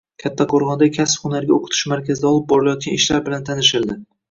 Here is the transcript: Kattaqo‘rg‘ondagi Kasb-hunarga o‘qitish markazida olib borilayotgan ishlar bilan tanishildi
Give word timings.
Kattaqo‘rg‘ondagi 0.21 0.93
Kasb-hunarga 0.95 1.55
o‘qitish 1.59 1.83
markazida 1.93 2.29
olib 2.33 2.49
borilayotgan 2.55 2.99
ishlar 3.03 3.25
bilan 3.31 3.49
tanishildi 3.53 4.03